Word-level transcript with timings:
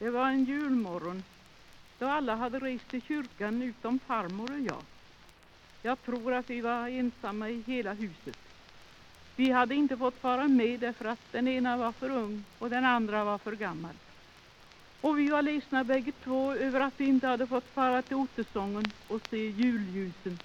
Det 0.00 0.10
var 0.10 0.28
en 0.28 0.44
julmorgon 0.44 1.22
då 1.98 2.06
alla 2.06 2.34
hade 2.36 2.58
rest 2.58 2.90
till 2.90 3.02
kyrkan 3.02 3.62
utom 3.62 3.98
farmor 3.98 4.52
och 4.52 4.60
jag. 4.60 4.82
Jag 5.82 6.02
tror 6.02 6.34
att 6.34 6.50
vi 6.50 6.60
var 6.60 6.88
ensamma 6.88 7.48
i 7.50 7.62
hela 7.66 7.92
huset. 7.92 8.36
Vi 9.36 9.50
hade 9.50 9.74
inte 9.74 9.96
fått 9.96 10.22
vara 10.22 10.48
med 10.48 10.80
därför 10.80 11.04
att 11.04 11.32
den 11.32 11.48
ena 11.48 11.76
var 11.76 11.92
för 11.92 12.10
ung 12.10 12.44
och 12.58 12.70
den 12.70 12.84
andra 12.84 13.24
var 13.24 13.38
för 13.38 13.52
gammal. 13.52 13.94
Och 15.00 15.18
vi 15.18 15.28
var 15.28 15.42
ledsna 15.42 15.84
bägge 15.84 16.12
två 16.24 16.52
över 16.52 16.80
att 16.80 16.94
vi 16.96 17.04
inte 17.04 17.26
hade 17.26 17.46
fått 17.46 17.74
fara 17.74 18.02
till 18.02 18.16
Ottesången 18.16 18.84
och 19.08 19.20
se 19.30 19.50
julljusen. 19.50 20.38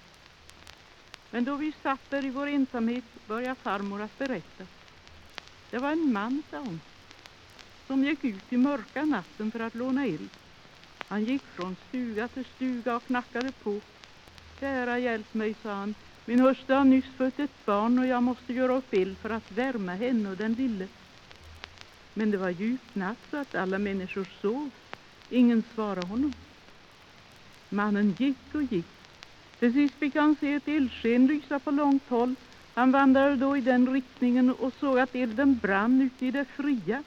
Men 1.31 1.43
då 1.43 1.55
vi 1.55 1.73
satt 1.83 2.09
där 2.09 2.25
i 2.25 2.29
vår 2.29 2.47
ensamhet 2.47 3.27
började 3.27 3.55
farmor 3.55 4.01
att 4.01 4.19
berätta. 4.19 4.63
Det 5.69 5.77
var 5.79 5.91
en 5.91 6.13
man, 6.13 6.43
sa 6.51 6.57
hon, 6.59 6.81
som 7.87 8.03
gick 8.03 8.23
ut 8.23 8.53
i 8.53 8.57
mörka 8.57 9.05
natten 9.05 9.51
för 9.51 9.59
att 9.59 9.75
låna 9.75 10.05
eld. 10.05 10.29
Han 11.07 11.23
gick 11.23 11.41
från 11.55 11.75
stuga 11.87 12.27
till 12.27 12.45
stuga 12.45 12.95
och 12.95 13.05
knackade 13.05 13.51
på. 13.51 13.81
Kära 14.59 14.99
hjälp 14.99 15.33
mig, 15.33 15.55
sa 15.63 15.73
han. 15.73 15.95
Min 16.25 16.39
hustru 16.39 16.75
har 16.75 16.85
nyss 16.85 17.17
fött 17.17 17.39
ett 17.39 17.65
barn 17.65 17.99
och 17.99 18.05
jag 18.05 18.23
måste 18.23 18.53
göra 18.53 18.77
upp 18.77 18.93
eld 18.93 19.17
för 19.17 19.29
att 19.29 19.51
värma 19.51 19.93
henne 19.93 20.29
och 20.29 20.37
den 20.37 20.53
lille. 20.53 20.87
Men 22.13 22.31
det 22.31 22.37
var 22.37 22.49
djup 22.49 22.81
natt 22.93 23.17
så 23.31 23.37
att 23.37 23.55
alla 23.55 23.79
människor 23.79 24.27
sov. 24.41 24.69
Ingen 25.29 25.63
svarade 25.73 26.01
honom. 26.01 26.33
Mannen 27.69 28.15
gick 28.17 28.55
och 28.55 28.63
gick. 28.63 28.85
Till 29.59 29.73
sist 29.73 29.95
fick 29.95 30.15
han 30.15 30.35
se 30.39 30.53
ett 30.53 30.67
eldsken 30.67 31.27
lysa 31.27 31.59
på 31.59 31.71
långt 31.71 32.09
håll. 32.09 32.35
Han 32.73 32.91
vandrade 32.91 33.35
då 33.35 33.57
i 33.57 33.61
den 33.61 33.93
riktningen 33.93 34.49
och 34.49 34.73
såg 34.73 34.99
att 34.99 35.15
elden 35.15 35.57
brann 35.57 36.01
ute 36.01 36.25
i 36.25 36.31
det 36.31 36.45
fria. 36.45 37.03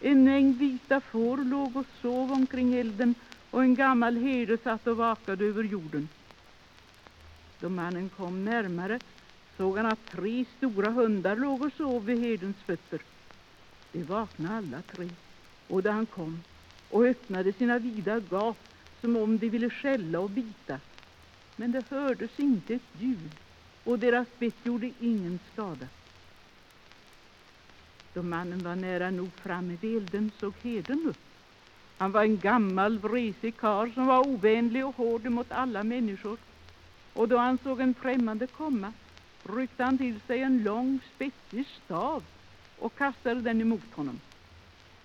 En 0.00 0.24
mängd 0.24 0.58
vita 0.58 1.00
får 1.00 1.36
låg 1.36 1.76
och 1.76 1.86
sov 2.02 2.32
omkring 2.32 2.74
elden 2.74 3.14
och 3.50 3.62
en 3.62 3.74
gammal 3.74 4.16
herde 4.16 4.58
satt 4.58 4.86
och 4.86 4.96
vakade 4.96 5.44
över 5.44 5.64
jorden. 5.64 6.08
Då 7.60 7.68
mannen 7.68 8.08
kom 8.08 8.44
närmare 8.44 9.00
såg 9.56 9.76
han 9.76 9.86
att 9.86 10.10
tre 10.12 10.44
stora 10.56 10.90
hundar 10.90 11.36
låg 11.36 11.62
och 11.62 11.72
sov 11.72 12.04
vid 12.04 12.20
herdens 12.20 12.56
fötter. 12.56 13.00
De 13.92 14.02
vaknade 14.02 14.54
alla 14.54 14.82
tre, 14.82 15.08
och 15.68 15.82
då 15.82 15.90
han 15.90 16.06
kom 16.06 16.40
och 16.90 17.04
öppnade 17.04 17.52
sina 17.52 17.78
vida 17.78 18.20
gap 18.30 18.56
som 19.00 19.16
om 19.16 19.38
de 19.38 19.48
ville 19.48 19.70
skälla 19.70 20.20
och 20.20 20.30
bita. 20.30 20.80
Men 21.56 21.72
det 21.72 21.84
hördes 21.88 22.40
inte 22.40 22.74
ett 22.74 23.00
ljud, 23.00 23.30
och 23.84 23.98
deras 23.98 24.28
bett 24.38 24.66
gjorde 24.66 24.90
ingen 25.00 25.38
skada. 25.52 25.86
Då 28.16 28.22
mannen 28.22 28.62
var 28.64 28.76
nära 28.76 29.10
nog 29.10 29.28
framme 29.42 29.76
vid 29.80 29.96
elden 29.96 30.30
såg 30.40 30.52
herden 30.62 31.06
upp. 31.06 31.16
Han 31.98 32.12
var 32.12 32.22
en 32.22 32.38
gammal 32.38 32.98
vresig 32.98 33.56
karl 33.56 33.90
som 33.94 34.06
var 34.06 34.28
ovänlig 34.28 34.86
och 34.86 34.96
hård 34.96 35.30
mot 35.30 35.52
alla 35.52 35.82
människor. 35.82 36.38
Och 37.12 37.28
då 37.28 37.36
han 37.38 37.58
såg 37.58 37.80
en 37.80 37.94
främmande 37.94 38.46
komma 38.46 38.92
ryckte 39.44 39.84
han 39.84 39.98
till 39.98 40.20
sig 40.26 40.42
en 40.42 40.62
lång 40.62 41.00
spetsig 41.14 41.66
stav 41.84 42.22
och 42.78 42.98
kastade 42.98 43.40
den 43.40 43.60
emot 43.60 43.94
honom. 43.94 44.20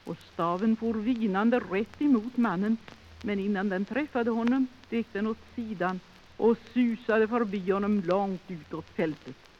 Och 0.05 0.17
staven 0.33 0.75
for 0.75 0.93
vinande 0.93 1.59
rätt 1.59 2.01
emot 2.01 2.37
mannen, 2.37 2.77
men 3.21 3.39
innan 3.39 3.69
den 3.69 3.85
träffade 3.85 4.31
honom 4.31 4.67
gick 4.89 5.13
den 5.13 5.27
åt 5.27 5.55
sidan 5.55 5.99
och 6.37 6.57
susade 6.73 7.27
förbi 7.27 7.71
honom 7.71 8.03
långt 8.05 8.41
utåt 8.47 8.85
fältet. 8.95 9.50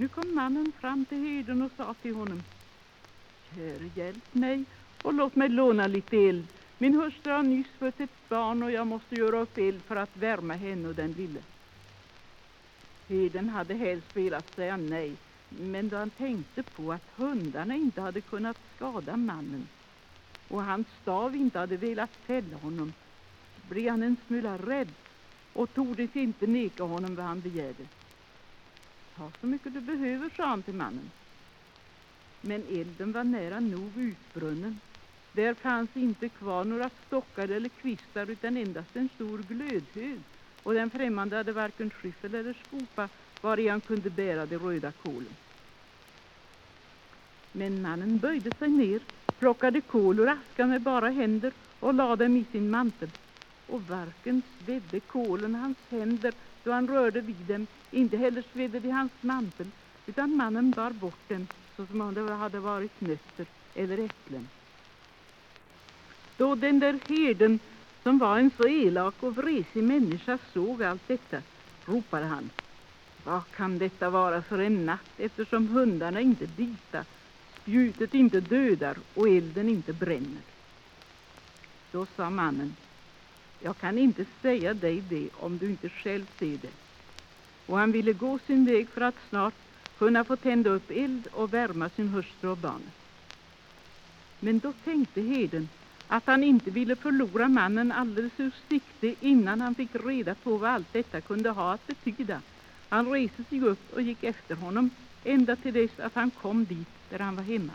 Nu 0.00 0.08
kom 0.08 0.34
mannen 0.34 0.72
fram 0.80 1.04
till 1.04 1.18
herden 1.18 1.62
och 1.62 1.72
sa 1.76 1.94
till 1.94 2.14
honom 2.14 2.44
Käre, 3.42 3.88
hjälp 3.94 4.34
mig 4.34 4.64
och 5.02 5.14
låt 5.14 5.36
mig 5.36 5.48
låna 5.48 5.86
lite 5.86 6.16
eld. 6.16 6.48
Min 6.78 6.94
hustru 6.94 7.32
har 7.32 7.42
nyss 7.42 7.70
fött 7.78 8.00
ett 8.00 8.28
barn 8.28 8.62
och 8.62 8.70
jag 8.70 8.86
måste 8.86 9.16
göra 9.16 9.40
upp 9.40 9.58
eld 9.58 9.84
för 9.84 9.96
att 9.96 10.16
värma 10.16 10.54
henne 10.54 10.88
och 10.88 10.94
den 10.94 11.12
lille. 11.12 11.42
Herden 13.08 13.48
hade 13.48 13.74
helst 13.74 14.16
velat 14.16 14.54
säga 14.54 14.76
nej, 14.76 15.16
men 15.48 15.88
då 15.88 15.96
han 15.96 16.10
tänkte 16.10 16.62
på 16.62 16.92
att 16.92 17.10
hundarna 17.16 17.74
inte 17.74 18.00
hade 18.00 18.20
kunnat 18.20 18.56
skada 18.76 19.16
mannen 19.16 19.68
och 20.48 20.62
hans 20.62 20.86
stav 21.02 21.36
inte 21.36 21.58
hade 21.58 21.76
velat 21.76 22.10
fälla 22.26 22.56
honom 22.56 22.92
blev 23.68 23.90
han 23.90 24.02
en 24.02 24.16
smula 24.26 24.58
rädd 24.58 24.94
och 25.52 25.74
tordes 25.74 26.16
inte 26.16 26.46
neka 26.46 26.82
honom 26.82 27.14
vad 27.14 27.26
han 27.26 27.40
begärde. 27.40 27.86
Ta 29.20 29.30
så 29.40 29.46
mycket 29.46 29.74
du 29.74 29.80
behöver, 29.80 30.30
sa 30.36 30.46
han 30.46 30.62
till 30.62 30.74
mannen. 30.74 31.10
Men 32.40 32.62
elden 32.68 33.12
var 33.12 33.24
nära 33.24 33.60
nog 33.60 33.90
utbrunnen. 33.96 34.80
Där 35.32 35.54
fanns 35.54 35.96
inte 35.96 36.28
kvar 36.28 36.64
några 36.64 36.90
stockar 37.06 37.48
eller 37.48 37.68
kvistar 37.68 38.30
utan 38.30 38.56
endast 38.56 38.96
en 38.96 39.08
stor 39.14 39.38
glödhög 39.38 40.20
och 40.62 40.74
den 40.74 40.90
främmande 40.90 41.36
hade 41.36 41.52
varken 41.52 41.90
skyffel 41.90 42.34
eller 42.34 42.56
skopa 42.68 43.08
vari 43.40 43.68
han 43.68 43.80
kunde 43.80 44.10
bära 44.10 44.46
de 44.46 44.58
röda 44.58 44.92
kolen. 44.92 45.36
Men 47.52 47.82
mannen 47.82 48.18
böjde 48.18 48.52
sig 48.52 48.68
ner, 48.68 49.00
plockade 49.38 49.80
kol 49.80 50.18
ur 50.18 50.28
askan 50.28 50.68
med 50.68 50.82
bara 50.82 51.08
händer 51.08 51.52
och 51.80 51.94
lade 51.94 52.24
dem 52.24 52.36
i 52.36 52.44
sin 52.52 52.70
mantel. 52.70 53.10
Och 53.66 53.82
varken 53.82 54.42
svedde 54.58 55.00
kolen 55.00 55.54
hans 55.54 55.78
händer 55.90 56.32
då 56.64 56.72
han 56.72 56.88
rörde 56.88 57.20
vid 57.20 57.36
dem, 57.46 57.66
inte 57.90 58.16
heller 58.16 58.44
svedde 58.52 58.80
de 58.80 58.90
hans 58.90 59.12
mantel, 59.20 59.66
utan 60.06 60.36
mannen 60.36 60.72
bar 60.72 60.90
bort 60.90 61.28
dem 61.28 61.46
såsom 61.76 62.00
om 62.00 62.14
det 62.14 62.34
hade 62.34 62.60
varit 62.60 63.00
nötter 63.00 63.46
eller 63.74 63.98
äpplen. 63.98 64.48
Då 66.36 66.54
den 66.54 66.80
där 66.80 66.98
herden, 67.08 67.58
som 68.02 68.18
var 68.18 68.38
en 68.38 68.50
så 68.56 68.68
elak 68.68 69.22
och 69.22 69.36
vresig 69.36 69.84
människa, 69.84 70.38
såg 70.52 70.82
allt 70.82 71.08
detta, 71.08 71.42
ropade 71.86 72.26
han. 72.26 72.50
Vad 73.24 73.42
kan 73.56 73.78
detta 73.78 74.10
vara 74.10 74.42
för 74.42 74.58
en 74.58 74.86
natt 74.86 75.14
eftersom 75.18 75.68
hundarna 75.68 76.20
inte 76.20 76.46
bitar, 76.46 77.04
spjutet 77.62 78.14
inte 78.14 78.40
dödar 78.40 78.98
och 79.14 79.28
elden 79.28 79.68
inte 79.68 79.92
bränner? 79.92 80.42
Då 81.92 82.06
sa 82.06 82.30
mannen, 82.30 82.76
jag 83.62 83.78
kan 83.78 83.98
inte 83.98 84.24
säga 84.42 84.74
dig 84.74 85.02
det 85.08 85.28
om 85.40 85.58
du 85.58 85.70
inte 85.70 85.88
själv 85.88 86.26
ser 86.38 86.58
det. 86.62 86.72
Och 87.66 87.78
han 87.78 87.92
ville 87.92 88.12
gå 88.12 88.38
sin 88.46 88.64
väg 88.64 88.88
för 88.88 89.00
att 89.00 89.14
snart 89.28 89.54
kunna 89.98 90.24
få 90.24 90.36
tända 90.36 90.70
upp 90.70 90.90
eld 90.90 91.26
och 91.32 91.54
värma 91.54 91.88
sin 91.88 92.08
hustru 92.08 92.48
och 92.48 92.56
barnet. 92.56 92.94
Men 94.40 94.58
då 94.58 94.72
tänkte 94.84 95.20
herden 95.20 95.68
att 96.08 96.26
han 96.26 96.44
inte 96.44 96.70
ville 96.70 96.96
förlora 96.96 97.48
mannen 97.48 97.92
alldeles 97.92 98.32
ur 98.36 98.54
sikte 98.68 99.14
innan 99.20 99.60
han 99.60 99.74
fick 99.74 99.90
reda 99.94 100.34
på 100.34 100.56
vad 100.56 100.70
allt 100.70 100.92
detta 100.92 101.20
kunde 101.20 101.50
ha 101.50 101.72
att 101.72 101.86
betyda. 101.86 102.40
Han 102.88 103.12
reste 103.12 103.44
sig 103.44 103.62
upp 103.62 103.94
och 103.94 104.02
gick 104.02 104.24
efter 104.24 104.54
honom 104.54 104.90
ända 105.24 105.56
till 105.56 105.74
dess 105.74 106.00
att 106.00 106.14
han 106.14 106.30
kom 106.30 106.64
dit 106.64 106.88
där 107.10 107.18
han 107.18 107.36
var 107.36 107.42
hemma. 107.42 107.72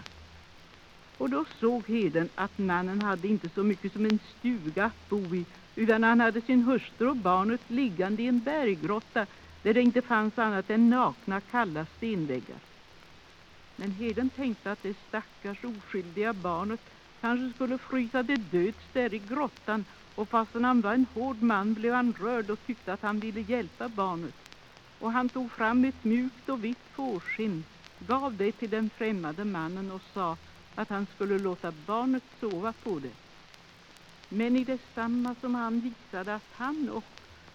Och 1.18 1.30
då 1.30 1.46
såg 1.60 1.84
herden 1.88 2.30
att 2.36 2.58
mannen 2.58 3.02
hade 3.02 3.28
inte 3.28 3.50
så 3.50 3.64
mycket 3.64 3.94
som 3.94 4.06
en 4.06 4.20
stuga 4.40 4.86
att 4.86 5.10
bo 5.10 5.36
i 5.36 5.46
utan 5.76 6.04
han 6.04 6.20
hade 6.20 6.42
sin 6.42 6.64
hustru 6.64 7.10
och 7.10 7.18
barnet 7.18 7.62
liggande 7.68 8.24
i 8.24 8.28
en 8.28 8.40
berggrotta 8.40 9.26
där 9.62 9.74
det 9.74 9.82
inte 9.82 10.02
fanns 10.02 10.38
annat 10.40 10.70
än 10.70 10.90
nakna 10.90 11.42
kalla 11.42 11.86
stenväggar. 11.98 12.60
Men 13.76 13.92
herden 13.92 14.30
tänkte 14.30 14.72
att 14.72 14.84
det 14.84 14.98
stackars 15.08 15.64
oskyldiga 15.64 16.34
barnet 16.34 16.80
kanske 17.22 17.56
skulle 17.56 17.78
frysa 17.78 18.24
till 18.24 18.50
döds 18.50 18.86
där 18.94 19.14
i 19.14 19.20
grottan 19.20 19.86
och 20.16 20.30
fastän 20.30 20.64
han 20.64 20.82
var 20.82 20.94
en 20.94 21.06
hård 21.14 21.42
man 21.42 21.74
blev 21.74 21.94
han 21.94 22.14
rörd 22.14 22.50
och 22.50 22.66
tyckte 22.66 22.94
att 22.94 23.02
han 23.02 23.20
ville 23.20 23.42
hjälpa 23.42 23.90
barnet. 23.90 24.36
Och 25.00 25.12
han 25.12 25.30
tog 25.30 25.52
fram 25.52 25.86
ett 25.86 26.04
mjukt 26.04 26.50
och 26.50 26.64
vitt 26.64 26.88
fårskinn, 26.96 27.64
gav 28.00 28.38
det 28.38 28.52
till 28.52 28.70
den 28.70 28.90
främmande 28.90 29.46
mannen 29.46 29.92
och 29.92 30.02
sa 30.14 30.38
att 30.76 30.90
han 30.90 31.06
skulle 31.16 31.40
låta 31.40 31.72
barnet 31.72 32.24
sova 32.40 32.74
på 32.84 33.00
det. 33.00 33.25
Men 34.30 34.56
i 34.56 34.64
detsamma 34.64 35.36
som 35.36 35.56
han 35.56 35.80
visade 35.82 36.36
att 36.36 36.52
han 36.52 36.90
och 36.90 37.06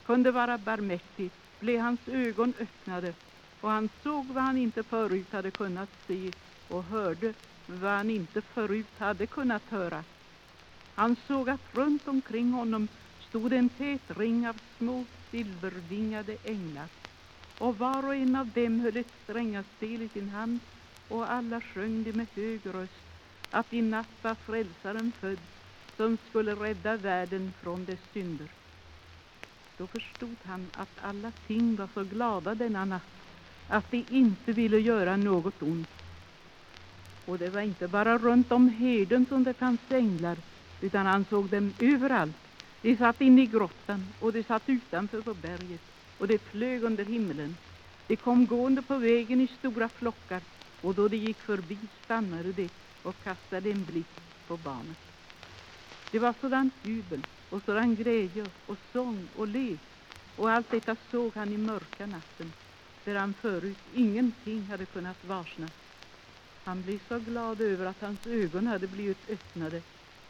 kunde 0.03 0.31
vara 0.33 0.59
barmhärtig 0.59 1.33
blev 1.59 1.81
hans 1.81 2.09
ögon 2.09 2.55
öppnade 2.59 3.15
och 3.61 3.71
han 3.71 3.89
såg 4.03 4.27
vad 4.27 4.43
han 4.43 4.59
inte 4.59 4.83
förut 4.85 5.33
hade 5.33 5.51
kunnat 5.51 5.91
se 6.07 6.33
och 6.69 6.85
hörde 6.85 7.35
vad 7.67 7.91
han 7.91 8.11
inte 8.11 8.43
förut 8.43 8.99
hade 8.99 9.27
kunnat 9.27 9.63
höra. 9.71 10.05
Han 10.95 11.17
såg 11.17 11.51
att 11.51 11.75
runt 11.75 12.09
omkring 12.09 12.53
honom 12.53 12.89
stod 13.19 13.53
en 13.53 13.69
tät 13.69 14.03
ring 14.19 14.49
av 14.49 14.59
små 14.79 15.07
silvervingade 15.31 16.37
änglar 16.45 16.89
och 17.59 17.79
var 17.79 18.03
och 18.07 18.15
en 18.15 18.37
av 18.37 18.47
dem 18.49 18.81
höll 18.81 18.97
ett 18.97 19.13
strängaspel 19.23 20.03
i 20.03 20.09
sin 20.09 20.29
hand 20.29 20.61
och 21.09 21.33
alla 21.33 21.61
sjöng 21.61 22.05
de 22.05 22.13
med 22.13 22.27
hög 22.35 22.67
röst 22.67 23.05
att 23.51 23.73
i 23.73 23.83
natt 23.83 24.07
var 24.23 24.35
frälsaren 24.35 25.13
född 25.21 25.39
som 26.01 26.19
skulle 26.31 26.55
rädda 26.55 26.97
världen 26.97 27.53
från 27.63 27.85
dess 27.85 27.99
synder. 28.13 28.49
Då 29.79 29.87
förstod 29.87 30.37
han 30.45 30.67
att 30.75 30.89
alla 31.03 31.33
ting 31.47 31.77
var 31.77 31.89
så 31.95 32.05
glada 32.05 32.55
denna 32.55 32.85
natt 32.85 33.03
att 33.69 33.91
de 33.91 34.05
inte 34.11 34.53
ville 34.53 34.79
göra 34.79 35.17
något 35.17 35.63
ont. 35.63 35.89
Och 37.27 37.39
det 37.39 37.49
var 37.51 37.61
inte 37.61 37.89
bara 37.89 38.19
runt 38.19 38.53
om 38.53 38.69
herden 38.69 39.27
som 39.27 39.45
det 39.45 39.55
fanns 39.55 39.81
änglar, 39.91 40.37
utan 40.81 41.07
han 41.07 41.25
såg 41.25 41.49
dem 41.49 41.73
överallt. 41.79 42.37
De 42.83 42.97
satt 42.97 43.21
inne 43.21 43.43
i 43.43 43.47
grottan 43.47 44.07
och 44.21 44.33
de 44.33 44.43
satt 44.43 44.69
utanför 44.69 45.23
på 45.23 45.35
berget 45.35 45.83
och 46.19 46.29
de 46.29 46.39
flög 46.39 46.83
under 46.83 47.05
himlen. 47.05 47.57
De 48.07 48.17
kom 48.17 48.47
gående 48.47 48.83
på 48.83 48.99
vägen 48.99 49.41
i 49.41 49.47
stora 49.59 49.89
flockar 49.89 50.41
och 50.81 50.95
då 50.95 51.09
de 51.09 51.17
gick 51.17 51.41
förbi 51.41 51.79
stannade 52.05 52.53
de 52.53 52.69
och 53.03 53.15
kastade 53.25 53.71
en 53.71 53.85
blick 53.85 54.15
på 54.47 54.57
barnet. 54.57 55.10
Det 56.11 56.19
var 56.19 56.35
sådant 56.41 56.75
jubel 56.83 57.23
och 57.49 57.63
sådan 57.63 57.95
glädje 57.97 58.51
och 58.67 58.79
sång 58.93 59.29
och 59.35 59.49
lek 59.49 59.81
och 60.37 60.51
allt 60.51 60.71
detta 60.71 60.97
såg 61.11 61.35
han 61.35 61.53
i 61.53 61.59
mörka 61.59 62.07
natten 62.07 62.53
där 63.05 63.15
han 63.15 63.35
förut 63.35 63.79
ingenting 63.93 64.67
hade 64.67 64.87
kunnat 64.87 65.25
varsna. 65.25 65.71
Han 66.65 66.83
blev 66.83 67.01
så 67.09 67.19
glad 67.19 67.61
över 67.61 67.87
att 67.87 68.01
hans 68.01 68.27
ögon 68.27 68.67
hade 68.67 68.87
blivit 68.87 69.29
öppnade 69.31 69.83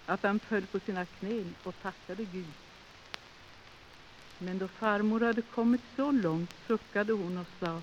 att 0.06 0.22
han 0.22 0.40
föll 0.40 0.66
på 0.66 0.80
sina 0.80 1.06
knän 1.06 1.54
och 1.62 1.82
tackade 1.82 2.24
Gud. 2.24 2.54
Men 4.38 4.58
då 4.58 4.68
farmor 4.68 5.20
hade 5.20 5.42
kommit 5.42 5.80
så 5.96 6.10
långt 6.12 6.50
suckade 6.66 7.12
hon 7.12 7.38
och 7.38 7.46
sa 7.60 7.82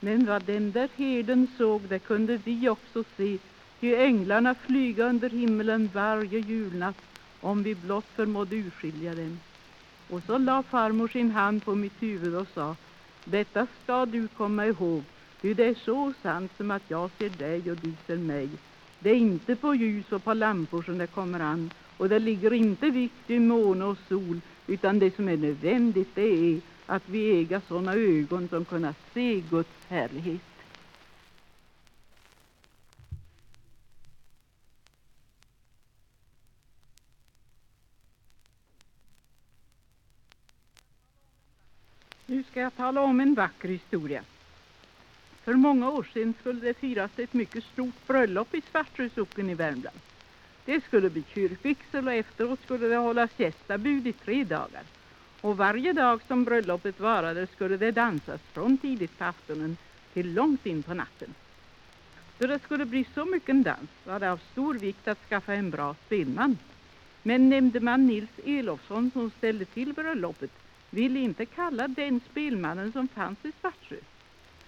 Men 0.00 0.26
vad 0.26 0.42
den 0.42 0.72
där 0.72 0.88
herden 0.96 1.48
såg, 1.58 1.88
det 1.88 1.98
kunde 1.98 2.36
vi 2.36 2.68
också 2.68 3.04
se, 3.16 3.38
ty 3.80 3.94
änglarna 3.94 4.54
flyga 4.54 5.08
under 5.08 5.30
himlen 5.30 5.88
varje 5.94 6.38
julnatt 6.38 7.09
om 7.40 7.62
vi 7.62 7.74
blott 7.74 8.04
förmådde 8.16 8.56
urskilja 8.56 9.14
dem. 9.14 9.38
Och 10.08 10.22
så 10.26 10.38
la 10.38 10.62
farmor 10.62 11.08
sin 11.08 11.30
hand 11.30 11.64
på 11.64 11.74
mitt 11.74 12.02
huvud 12.02 12.34
och 12.34 12.46
sa 12.54 12.76
Detta 13.24 13.66
ska 13.82 14.06
du 14.06 14.28
komma 14.28 14.66
ihåg, 14.66 15.02
ty 15.42 15.54
det 15.54 15.64
är 15.64 15.74
så 15.74 16.12
sant 16.22 16.52
som 16.56 16.70
att 16.70 16.82
jag 16.88 17.10
ser 17.18 17.30
dig 17.30 17.70
och 17.70 17.76
du 17.76 17.92
ser 18.06 18.16
mig. 18.16 18.48
Det 18.98 19.10
är 19.10 19.16
inte 19.16 19.56
på 19.56 19.74
ljus 19.74 20.12
och 20.12 20.24
på 20.24 20.34
lampor 20.34 20.82
som 20.82 20.98
det 20.98 21.06
kommer 21.06 21.40
an 21.40 21.70
och 21.96 22.08
det 22.08 22.18
ligger 22.18 22.52
inte 22.52 22.90
vikt 22.90 23.30
i 23.30 23.38
måne 23.38 23.84
och 23.84 23.98
sol 24.08 24.40
utan 24.66 24.98
det 24.98 25.16
som 25.16 25.28
är 25.28 25.36
nödvändigt 25.36 26.14
det 26.14 26.54
är 26.54 26.60
att 26.86 27.02
vi 27.06 27.40
äga 27.40 27.60
sådana 27.68 27.94
ögon 27.94 28.48
som 28.48 28.64
kunna 28.64 28.94
se 29.14 29.40
Guds 29.40 29.84
härlighet. 29.88 30.49
Nu 42.30 42.42
ska 42.50 42.60
jag 42.60 42.76
tala 42.76 43.00
om 43.00 43.20
en 43.20 43.34
vacker 43.34 43.68
historia. 43.68 44.22
För 45.44 45.54
många 45.54 45.90
år 45.90 46.06
sedan 46.14 46.34
skulle 46.40 46.60
det 46.60 46.74
firas 46.74 47.10
ett 47.16 47.32
mycket 47.32 47.64
stort 47.64 48.06
bröllop 48.06 48.54
i 48.54 48.62
Svartsjö 48.70 49.08
i 49.36 49.54
Värmland. 49.54 50.00
Det 50.64 50.84
skulle 50.84 51.10
bli 51.10 51.24
kyrkvigsel 51.34 52.06
och 52.06 52.14
efteråt 52.14 52.60
skulle 52.64 52.86
det 52.86 52.96
hållas 52.96 53.30
gästabud 53.36 54.06
i 54.06 54.12
tre 54.12 54.44
dagar. 54.44 54.82
Och 55.40 55.56
varje 55.56 55.92
dag 55.92 56.20
som 56.28 56.44
bröllopet 56.44 57.00
varade 57.00 57.46
skulle 57.46 57.76
det 57.76 57.90
dansas 57.90 58.40
från 58.40 58.78
tidigt 58.78 59.18
på 59.18 59.24
aftonen 59.24 59.76
till 60.12 60.34
långt 60.34 60.66
in 60.66 60.82
på 60.82 60.94
natten. 60.94 61.34
Då 62.38 62.46
det 62.46 62.58
skulle 62.58 62.84
bli 62.84 63.06
så 63.14 63.24
mycket 63.24 63.64
dans 63.64 63.90
var 64.04 64.20
det 64.20 64.32
av 64.32 64.40
stor 64.52 64.74
vikt 64.74 65.08
att 65.08 65.28
skaffa 65.28 65.54
en 65.54 65.70
bra 65.70 65.94
spelman. 66.06 66.58
Men 67.22 67.48
nämndeman 67.48 68.06
Nils 68.06 68.30
Elofsson 68.44 69.10
som 69.10 69.30
ställde 69.30 69.64
till 69.64 69.92
bröllopet 69.92 70.50
ville 70.90 71.18
inte 71.18 71.46
kalla 71.46 71.88
den 71.88 72.20
spelmannen 72.30 72.92
som 72.92 73.08
fanns 73.08 73.44
i 73.44 73.52
Svartsjö. 73.60 73.96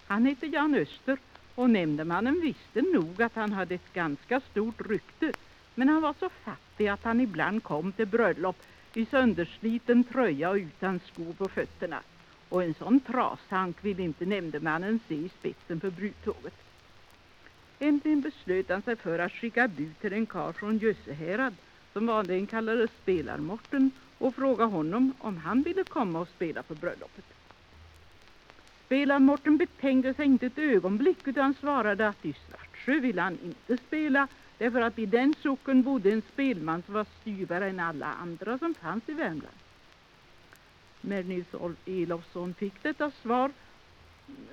Han 0.06 0.26
hette 0.26 0.46
Jan 0.46 0.74
Öster 0.74 1.18
och 1.54 1.70
nämndemannen 1.70 2.40
visste 2.40 2.82
nog 2.82 3.22
att 3.22 3.34
han 3.34 3.52
hade 3.52 3.74
ett 3.74 3.94
ganska 3.94 4.40
stort 4.40 4.80
rykte 4.80 5.32
men 5.74 5.88
han 5.88 6.02
var 6.02 6.14
så 6.20 6.28
fattig 6.44 6.88
att 6.88 7.04
han 7.04 7.20
ibland 7.20 7.62
kom 7.62 7.92
till 7.92 8.06
bröllop 8.06 8.56
i 8.94 9.06
söndersliten 9.06 10.04
tröja 10.04 10.50
och 10.50 10.56
utan 10.56 11.00
skor 11.12 11.32
på 11.32 11.48
fötterna. 11.48 12.00
Och 12.48 12.62
en 12.62 12.74
sån 12.74 13.00
trashank 13.00 13.84
ville 13.84 14.02
inte 14.02 14.26
nämndemannen 14.26 15.00
se 15.08 15.14
i 15.14 15.28
spetsen 15.28 15.80
för 15.80 15.90
brudtåget. 15.90 16.54
Äntligen 17.78 18.20
beslöt 18.20 18.68
han 18.68 18.82
sig 18.82 18.96
för 18.96 19.18
att 19.18 19.32
skicka 19.32 19.68
bud 19.68 20.00
till 20.00 20.12
en 20.12 20.26
karl 20.26 20.52
från 20.52 20.78
Jössehärad 20.78 21.54
som 21.92 22.06
vanligen 22.06 22.46
kallades 22.46 22.90
Spelarmorten 23.02 23.90
och 24.18 24.34
fråga 24.34 24.64
honom 24.64 25.14
om 25.18 25.36
han 25.36 25.62
ville 25.62 25.84
komma 25.84 26.20
och 26.20 26.28
spela 26.28 26.62
på 26.62 26.74
bröllopet. 26.74 27.24
Spelarmorten 28.86 29.56
betänkte 29.56 30.14
sig 30.14 30.26
inte 30.26 30.46
ett 30.46 30.58
ögonblick 30.58 31.28
utan 31.28 31.54
svarade 31.54 32.08
att 32.08 32.26
i 32.26 32.34
Svartsjö 32.48 33.00
ville 33.00 33.22
han 33.22 33.38
inte 33.44 33.76
spela 33.86 34.28
därför 34.58 34.80
att 34.80 34.98
i 34.98 35.06
den 35.06 35.34
socken 35.42 35.82
bodde 35.82 36.10
en 36.12 36.22
spelman 36.32 36.82
som 36.82 36.94
var 36.94 37.06
styvare 37.20 37.68
än 37.68 37.80
alla 37.80 38.06
andra 38.06 38.58
som 38.58 38.74
fanns 38.74 39.08
i 39.08 39.12
Värmland. 39.12 39.58
När 41.00 41.22
Nils 41.22 41.46
Elofsson 41.86 42.54
fick 42.54 42.82
detta 42.82 43.10
svar 43.10 43.50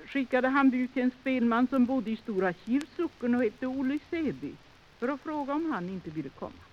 skickade 0.06 0.48
han 0.48 0.70
bud 0.70 0.92
till 0.92 1.02
en 1.02 1.12
spelman 1.20 1.66
som 1.66 1.84
bodde 1.84 2.10
i 2.10 2.16
Stora 2.16 2.52
Kils 2.52 2.90
socken 2.96 3.34
och 3.34 3.44
hette 3.44 3.66
Olle 3.66 3.98
Seby 4.10 4.52
för 4.98 5.08
att 5.08 5.20
fråga 5.20 5.54
om 5.54 5.72
han 5.72 5.88
inte 5.88 6.10
ville 6.10 6.28
komma. 6.28 6.69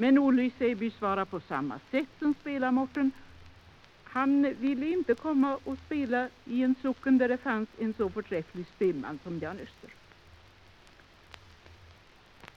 Men 0.00 0.18
Olle 0.18 0.50
Seby 0.58 0.90
svarade 0.90 1.26
på 1.26 1.40
samma 1.40 1.78
sätt 1.90 2.08
som 2.18 2.34
spelarmorten. 2.34 3.12
Han 4.04 4.54
ville 4.54 4.86
inte 4.86 5.14
komma 5.14 5.58
och 5.64 5.78
spela 5.86 6.28
i 6.44 6.62
en 6.62 6.74
socken 6.82 7.18
där 7.18 7.28
det 7.28 7.36
fanns 7.36 7.68
en 7.78 7.94
så 7.94 8.10
förträfflig 8.10 8.66
spelman 8.66 9.18
som 9.22 9.38
Jan 9.38 9.58
Öster. 9.58 9.90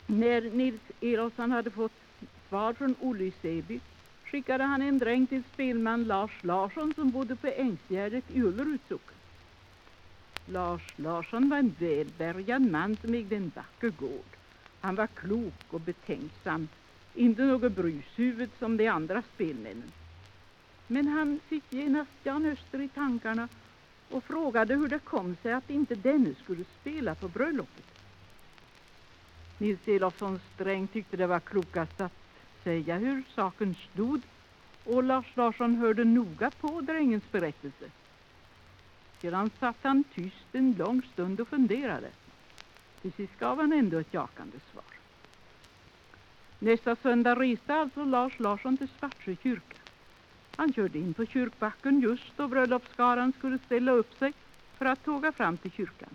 När 0.05 0.41
Nils 0.41 0.81
Erosson 1.01 1.51
hade 1.51 1.71
fått 1.71 1.91
svar 2.49 2.73
från 2.73 2.95
Olle 2.99 3.31
Seby 3.41 3.79
skickade 4.25 4.63
han 4.63 4.81
en 4.81 4.99
dräng 4.99 5.27
till 5.27 5.43
spelman 5.53 6.03
Lars 6.03 6.43
Larsson 6.43 6.93
som 6.93 7.11
bodde 7.11 7.35
på 7.35 7.47
Ängsgärdet 7.47 8.31
i 8.31 8.41
Ulleruds 8.41 8.87
socken. 8.87 9.17
Lars 10.45 10.93
Larsson 10.95 11.49
var 11.49 11.57
en 11.57 11.75
välbärgad 11.79 12.61
man 12.61 12.97
som 13.01 13.13
ägde 13.13 13.35
en 13.35 13.51
vacker 13.55 13.89
gård. 13.89 14.37
Han 14.81 14.95
var 14.95 15.07
klok 15.07 15.53
och 15.69 15.81
betänksam, 15.81 16.67
inte 17.15 17.41
något 17.41 17.71
brushuvud 17.71 18.49
som 18.59 18.77
de 18.77 18.87
andra 18.87 19.23
spelmännen. 19.35 19.91
Men 20.87 21.07
han 21.07 21.39
fick 21.47 21.63
genast 21.69 22.11
Jan 22.23 22.45
Öster 22.45 22.81
i 22.81 22.89
tankarna 22.89 23.49
och 24.09 24.23
frågade 24.23 24.75
hur 24.75 24.87
det 24.87 24.99
kom 24.99 25.35
sig 25.41 25.53
att 25.53 25.69
inte 25.69 25.95
denne 25.95 26.35
skulle 26.35 26.63
spela 26.81 27.15
på 27.15 27.27
bröllopet. 27.27 27.85
Nils 29.57 29.87
Elofsson 29.87 30.39
Sträng 30.55 30.87
tyckte 30.87 31.17
det 31.17 31.27
var 31.27 31.39
klokast 31.39 32.01
att 32.01 32.13
säga 32.63 32.97
hur 32.97 33.23
saken 33.35 33.75
stod 33.91 34.21
och 34.83 35.03
Lars 35.03 35.35
Larsson 35.35 35.75
hörde 35.75 36.03
noga 36.03 36.51
på 36.51 36.81
drängens 36.81 37.31
berättelse. 37.31 37.85
Sedan 39.21 39.51
satt 39.59 39.77
han 39.81 40.03
tyst 40.03 40.47
en 40.51 40.73
lång 40.73 41.01
stund 41.13 41.39
och 41.41 41.47
funderade. 41.47 42.09
Till 43.01 43.13
sist 43.13 43.39
gav 43.39 43.57
han 43.57 43.73
ändå 43.73 43.97
ett 43.97 44.13
jakande 44.13 44.57
svar. 44.71 45.02
Nästa 46.63 46.95
söndag 46.95 47.35
reste 47.35 47.73
alltså 47.73 48.03
Lars 48.05 48.39
Larsson 48.39 48.77
till 48.77 48.87
Svartsjö 48.99 49.35
kyrka. 49.43 49.77
Han 50.55 50.73
körde 50.73 50.99
in 50.99 51.13
på 51.13 51.25
kyrkbacken 51.25 51.99
just 51.99 52.37
då 52.37 52.47
bröllopsskaran 52.47 53.33
skulle 53.33 53.59
ställa 53.65 53.91
upp 53.91 54.19
sig 54.19 54.33
för 54.77 54.85
att 54.85 55.05
tåga 55.05 55.31
fram 55.31 55.57
till 55.57 55.71
kyrkan. 55.71 56.09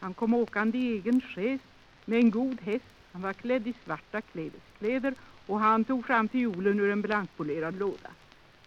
Han 0.00 0.14
kom 0.14 0.34
åkande 0.34 0.78
i 0.78 0.92
egen 0.92 1.20
skäs 1.20 1.60
med 2.04 2.18
en 2.18 2.30
god 2.30 2.60
häst. 2.60 2.84
Han 3.12 3.22
var 3.22 3.32
klädd 3.32 3.66
i 3.66 3.74
svarta 3.84 4.20
klädeskläder 4.20 5.14
och 5.46 5.60
han 5.60 5.84
tog 5.84 6.06
fram 6.06 6.28
fiolen 6.28 6.80
ur 6.80 6.90
en 6.90 7.02
blankpolerad 7.02 7.78
låda. 7.78 8.10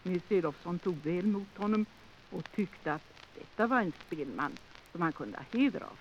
Nils 0.04 0.24
Elofsson 0.32 0.80
tog 0.80 1.04
väl 1.04 1.28
mot 1.28 1.58
honom 1.58 1.86
och 2.30 2.44
tyckte 2.56 2.94
att 2.94 3.14
detta 3.34 3.68
var 3.68 3.82
en 3.82 3.94
spelman 4.08 4.52
som 4.92 5.02
han 5.02 5.14
kunde 5.14 5.38
ha 5.38 5.46
heder 5.52 5.82
av. 5.82 5.98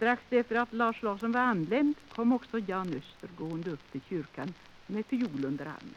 Strax 0.00 0.22
efter 0.30 0.56
att 0.56 0.72
Lars 0.72 1.02
Larsson 1.02 1.32
var 1.32 1.40
anländ 1.40 1.94
kom 2.08 2.32
också 2.32 2.58
Jan 2.58 2.94
Öster 2.94 3.28
gående 3.38 3.70
upp 3.70 3.92
till 3.92 4.00
kyrkan 4.08 4.54
med 4.86 5.06
fiol 5.06 5.44
under 5.44 5.64
armen. 5.66 5.94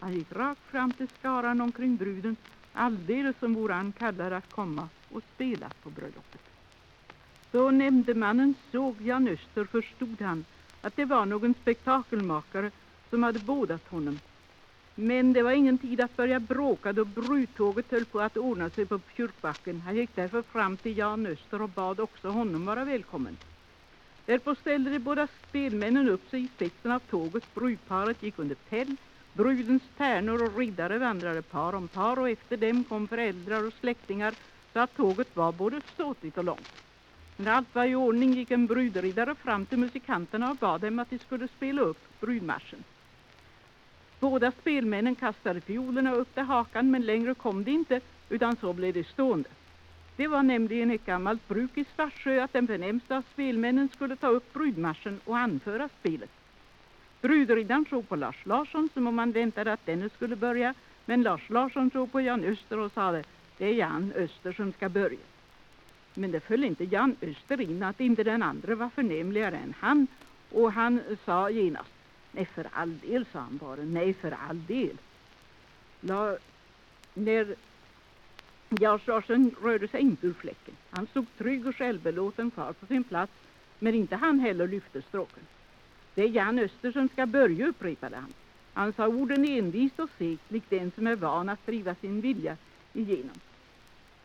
Han 0.00 0.14
gick 0.14 0.32
rakt 0.32 0.60
fram 0.70 0.92
till 0.92 1.08
skaran 1.18 1.60
omkring 1.60 1.96
bruden 1.96 2.36
alldeles 2.72 3.36
som 3.38 3.54
vore 3.54 3.72
han 3.72 3.92
kallad 3.92 4.32
att 4.32 4.50
komma 4.50 4.88
och 5.08 5.22
spela 5.34 5.70
på 5.82 5.90
bröllopet. 5.90 6.40
Då 7.50 7.70
nämndemannen 7.70 8.54
såg 8.72 9.00
Jan 9.00 9.28
Öster 9.28 9.64
förstod 9.64 10.20
han 10.20 10.44
att 10.82 10.96
det 10.96 11.04
var 11.04 11.26
någon 11.26 11.54
spektakelmakare 11.54 12.70
som 13.10 13.22
hade 13.22 13.38
bådat 13.38 13.88
honom. 13.88 14.20
Men 14.94 15.32
det 15.32 15.42
var 15.42 15.52
ingen 15.52 15.78
tid 15.78 16.00
att 16.00 16.16
börja 16.16 16.40
bråka 16.40 16.92
då 16.92 17.04
brudtåget 17.04 17.90
höll 17.90 18.04
på 18.04 18.20
att 18.20 18.36
ordna 18.36 18.70
sig 18.70 18.86
på 18.86 19.00
kyrkbacken. 19.16 19.80
Han 19.80 19.96
gick 19.96 20.10
därför 20.14 20.42
fram 20.42 20.76
till 20.76 20.98
Jan 20.98 21.26
Öster 21.26 21.62
och 21.62 21.68
bad 21.68 22.00
också 22.00 22.28
honom 22.28 22.66
vara 22.66 22.84
välkommen. 22.84 23.36
Därpå 24.26 24.54
ställde 24.54 24.90
de 24.90 24.98
båda 24.98 25.28
spelmännen 25.48 26.08
upp 26.08 26.30
sig 26.30 26.44
i 26.44 26.48
spetsen 26.56 26.90
av 26.90 26.98
tåget. 26.98 27.54
Brudparet 27.54 28.22
gick 28.22 28.38
under 28.38 28.54
päll. 28.54 28.96
Brudens 29.32 29.82
tärnor 29.96 30.42
och 30.42 30.58
riddare 30.58 30.98
vandrade 30.98 31.42
par 31.42 31.72
om 31.74 31.88
par 31.88 32.18
och 32.18 32.30
efter 32.30 32.56
dem 32.56 32.84
kom 32.84 33.08
föräldrar 33.08 33.66
och 33.66 33.72
släktingar 33.72 34.34
så 34.72 34.78
att 34.80 34.96
tåget 34.96 35.36
var 35.36 35.52
både 35.52 35.80
ståtligt 35.94 36.38
och 36.38 36.44
långt. 36.44 36.68
När 37.36 37.52
allt 37.52 37.74
var 37.74 37.84
i 37.84 37.94
ordning 37.94 38.32
gick 38.32 38.50
en 38.50 38.66
brudriddare 38.66 39.34
fram 39.34 39.66
till 39.66 39.78
musikanterna 39.78 40.50
och 40.50 40.56
bad 40.56 40.80
dem 40.80 40.98
att 40.98 41.10
de 41.10 41.18
skulle 41.18 41.48
spela 41.48 41.82
upp 41.82 42.20
brudmarschen. 42.20 42.84
Båda 44.20 44.52
spelmännen 44.52 45.14
kastade 45.14 45.60
fiolerna 45.60 46.14
upp 46.14 46.34
till 46.34 46.42
hakan 46.42 46.90
men 46.90 47.02
längre 47.02 47.34
kom 47.34 47.64
de 47.64 47.70
inte 47.70 48.00
utan 48.28 48.56
så 48.56 48.72
blev 48.72 48.94
det 48.94 49.06
stående. 49.06 49.48
Det 50.16 50.28
var 50.28 50.42
nämligen 50.42 50.90
ett 50.90 51.06
gammalt 51.06 51.48
bruk 51.48 51.78
i 51.78 51.84
Svartsjö 51.94 52.44
att 52.44 52.52
den 52.52 52.66
förnämsta 52.66 53.16
av 53.16 53.22
spelmännen 53.32 53.88
skulle 53.88 54.16
ta 54.16 54.28
upp 54.28 54.52
brudmarschen 54.52 55.20
och 55.24 55.38
anföra 55.38 55.88
spelet. 56.00 56.30
Brudriddaren 57.20 57.84
såg 57.90 58.08
på 58.08 58.16
Lars 58.16 58.46
Larsson 58.46 58.88
som 58.94 59.06
om 59.06 59.18
han 59.18 59.32
väntade 59.32 59.72
att 59.72 59.86
denne 59.86 60.08
skulle 60.08 60.36
börja 60.36 60.74
men 61.04 61.22
Lars 61.22 61.50
Larsson 61.50 61.90
såg 61.90 62.12
på 62.12 62.20
Jan 62.20 62.44
Öster 62.44 62.78
och 62.78 62.92
sade 62.92 63.24
det 63.58 63.66
är 63.66 63.74
Jan 63.74 64.12
Öster 64.16 64.52
som 64.52 64.72
ska 64.72 64.88
börja. 64.88 65.18
Men 66.14 66.30
det 66.30 66.40
föll 66.40 66.64
inte 66.64 66.84
Jan 66.84 67.16
Öster 67.22 67.60
in 67.60 67.82
att 67.82 68.00
inte 68.00 68.24
den 68.24 68.42
andra 68.42 68.74
var 68.74 68.88
förnämligare 68.88 69.56
än 69.56 69.74
han 69.80 70.06
och 70.50 70.72
han 70.72 71.00
sa 71.24 71.50
genast 71.50 71.99
nej 72.32 72.44
för 72.44 72.66
all 72.72 72.98
del, 72.98 73.26
sa 73.32 73.38
han 73.38 73.56
bara, 73.56 73.82
nej 73.82 74.14
för 74.14 74.30
all 74.48 74.66
del. 74.66 74.98
La, 76.00 76.36
när 77.14 77.54
Lars 78.68 79.06
Larsson 79.06 79.54
rörde 79.62 79.88
sig 79.88 80.00
inte 80.00 80.26
ur 80.26 80.32
fläcken. 80.32 80.74
Han 80.90 81.06
stod 81.06 81.26
trygg 81.38 81.66
och 81.66 81.76
självbelåten 81.76 82.50
kvar 82.50 82.72
på 82.72 82.86
sin 82.86 83.04
plats 83.04 83.32
men 83.78 83.94
inte 83.94 84.16
han 84.16 84.40
heller 84.40 84.68
lyfte 84.68 85.02
stråken. 85.02 85.42
Det 86.14 86.22
är 86.22 86.28
Jan 86.28 86.58
Öster 86.58 86.92
som 86.92 87.08
ska 87.08 87.26
börja, 87.26 87.66
upprepade 87.66 88.16
han. 88.16 88.32
Han 88.72 88.92
sa 88.92 89.08
orden 89.08 89.44
envist 89.44 90.00
och 90.00 90.10
segt, 90.18 90.50
likt 90.50 90.70
den 90.70 90.90
som 90.90 91.06
är 91.06 91.16
van 91.16 91.48
att 91.48 91.66
driva 91.66 91.94
sin 91.94 92.20
vilja 92.20 92.56
igenom. 92.92 93.40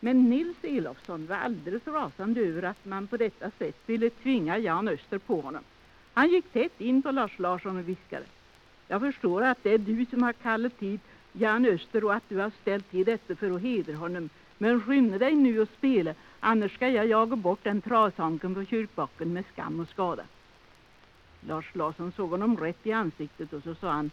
Men 0.00 0.30
Nils 0.30 0.56
Elofsson 0.62 1.26
var 1.26 1.36
alldeles 1.36 1.86
rasande 1.86 2.40
över 2.40 2.62
att 2.62 2.84
man 2.84 3.06
på 3.06 3.16
detta 3.16 3.50
sätt 3.50 3.76
ville 3.86 4.10
tvinga 4.10 4.58
Jan 4.58 4.88
Öster 4.88 5.18
på 5.18 5.40
honom. 5.40 5.62
Han 6.16 6.30
gick 6.30 6.52
tätt 6.52 6.80
in 6.80 7.02
på 7.02 7.10
Lars 7.10 7.38
Larsson 7.38 7.76
och 7.76 7.88
viskade. 7.88 8.24
Jag 8.88 9.00
förstår 9.00 9.42
att 9.42 9.62
det 9.62 9.70
är 9.70 9.78
du 9.78 10.06
som 10.06 10.22
har 10.22 10.32
kallat 10.32 10.72
hit 10.78 11.00
Jan 11.32 11.66
Öster 11.66 12.04
och 12.04 12.14
att 12.14 12.28
du 12.28 12.36
har 12.36 12.52
ställt 12.60 12.90
till 12.90 13.04
detta 13.04 13.36
för 13.36 13.50
att 13.50 13.62
hedra 13.62 13.96
honom. 13.96 14.28
Men 14.58 14.80
skynda 14.80 15.18
dig 15.18 15.34
nu 15.34 15.60
och 15.60 15.68
spela, 15.78 16.14
annars 16.40 16.74
ska 16.74 16.88
jag 16.88 17.06
jaga 17.06 17.36
bort 17.36 17.58
den 17.62 17.80
trasanken 17.80 18.54
på 18.54 18.64
kyrkbacken 18.64 19.32
med 19.32 19.44
skam 19.52 19.80
och 19.80 19.88
skada. 19.88 20.22
Lars 21.40 21.74
Larsson 21.74 22.12
såg 22.12 22.30
honom 22.30 22.56
rätt 22.56 22.86
i 22.86 22.92
ansiktet 22.92 23.52
och 23.52 23.62
så 23.62 23.74
sa 23.74 23.90
han 23.90 24.10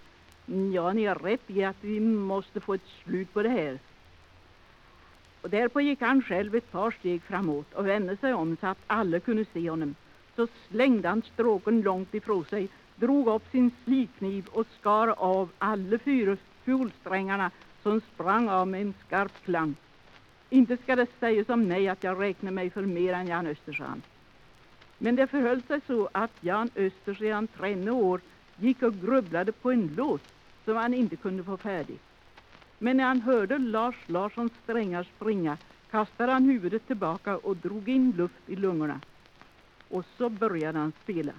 Ja, 0.74 0.94
ni 0.94 1.06
har 1.06 1.16
rätt 1.16 1.50
i 1.50 1.64
att 1.64 1.78
vi 1.82 2.00
måste 2.00 2.60
få 2.60 2.74
ett 2.74 2.88
slut 3.04 3.34
på 3.34 3.44
det 3.44 3.50
här. 3.50 3.80
Och 5.42 5.50
därpå 5.50 5.82
gick 5.82 6.02
han 6.02 6.22
själv 6.22 6.56
ett 6.56 6.72
par 6.72 6.92
steg 6.92 7.24
framåt 7.24 7.74
och 7.74 7.88
vände 7.88 8.18
sig 8.18 8.34
om 8.34 8.58
så 8.62 8.68
att 8.68 8.84
alla 8.88 9.20
kunde 9.20 9.46
se 9.54 9.70
honom. 9.70 9.96
Så 10.36 10.48
slängde 10.70 11.10
han 11.10 11.22
stråken 11.22 11.82
långt 11.82 12.14
ifrån 12.14 12.46
sig, 12.46 12.70
drog 12.96 13.28
upp 13.28 13.52
sin 13.52 13.72
slikkniv 13.84 14.48
och 14.52 14.68
skar 14.80 15.08
av 15.08 15.50
alla 15.58 15.98
fyra 16.00 16.38
fiolsträngarna 16.64 17.52
som 17.84 18.02
sprang 18.02 18.50
av 18.50 18.68
med 18.68 18.82
en 18.82 18.94
skarp 19.08 19.44
klang. 19.46 19.76
Inte 20.50 20.78
ska 20.78 20.96
det 20.96 21.08
sägas 21.20 21.50
om 21.50 21.68
mig 21.68 21.90
att 21.90 22.04
jag 22.04 22.22
räknar 22.22 22.52
mig 22.52 22.70
för 22.70 22.82
mer 22.82 23.14
än 23.14 23.28
Jan 23.28 23.48
Östersson. 23.48 24.02
Men 24.98 25.16
det 25.16 25.28
förhöll 25.28 25.62
sig 25.62 25.82
så 25.88 26.10
att 26.12 26.32
Jan 26.42 26.70
Öster 26.76 27.14
sedan 27.14 27.48
30 27.48 27.90
år 27.90 28.22
gick 28.58 28.84
och 28.84 28.94
grubblade 28.94 29.52
på 29.52 29.72
en 29.72 29.94
låt 29.98 30.22
som 30.66 30.76
han 30.76 30.94
inte 30.94 31.16
kunde 31.16 31.44
få 31.44 31.58
färdig. 31.58 32.00
Men 32.80 32.98
när 32.98 33.04
han 33.04 33.22
hörde 33.22 33.58
Lars 33.58 33.96
Larssons 34.08 34.52
strängar 34.64 35.08
springa 35.16 35.58
kastade 35.92 36.32
han 36.32 36.46
huvudet 36.46 36.88
tillbaka 36.88 37.38
och 37.38 37.58
drog 37.58 37.90
in 37.90 38.14
luft 38.18 38.50
i 38.50 38.56
lungorna. 38.56 39.00
Och 39.94 40.06
så 40.18 40.30
började 40.30 40.80
han 40.80 40.94
spela. 41.04 41.34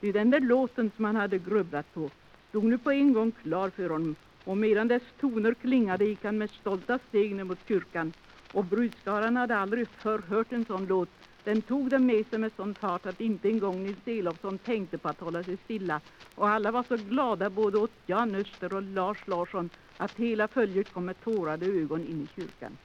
Det 0.00 0.12
den 0.12 0.30
där 0.30 0.40
låten 0.40 0.90
som 0.96 1.04
han 1.04 1.16
hade 1.16 1.38
grubblat 1.38 1.94
på 1.94 2.10
stod 2.48 2.64
nu 2.64 2.78
på 2.78 2.90
en 2.90 3.12
gång 3.12 3.32
klar 3.32 3.70
för 3.70 3.90
honom 3.90 4.16
och 4.44 4.56
medan 4.56 4.88
dess 4.88 5.02
toner 5.20 5.54
klingade 5.54 6.04
gick 6.04 6.24
han 6.24 6.38
med 6.38 6.50
stolta 6.50 6.98
steg 7.08 7.34
ner 7.34 7.44
mot 7.44 7.68
kyrkan 7.68 8.12
och 8.52 8.64
brudskaran 8.64 9.36
hade 9.36 9.56
aldrig 9.56 9.88
förr 9.88 10.18
hört 10.18 10.52
en 10.52 10.64
sån 10.64 10.86
låt 10.86 11.08
den 11.44 11.62
tog 11.62 11.90
dem 11.90 12.06
med 12.06 12.26
sig 12.26 12.38
med 12.38 12.52
sån 12.56 12.74
fart 12.74 13.06
att 13.06 13.20
inte 13.20 13.48
en 13.48 13.58
gång 13.58 13.82
Nils 13.82 14.06
Elofsson 14.06 14.58
tänkte 14.58 14.98
på 14.98 15.08
att 15.08 15.20
hålla 15.20 15.44
sig 15.44 15.56
stilla. 15.56 16.00
Och 16.34 16.48
alla 16.48 16.70
var 16.70 16.84
så 16.88 16.96
glada 16.96 17.50
både 17.50 17.78
åt 17.78 17.92
Jan 18.06 18.34
Öster 18.34 18.72
och 18.72 18.82
Lars 18.82 19.26
Larsson 19.26 19.70
att 19.96 20.16
hela 20.16 20.48
följet 20.48 20.92
kom 20.92 21.04
med 21.04 21.20
tårade 21.20 21.66
ögon 21.66 22.04
in 22.04 22.22
i 22.22 22.28
kyrkan. 22.36 22.76